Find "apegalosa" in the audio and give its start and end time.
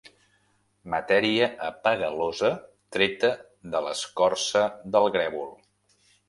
1.67-2.49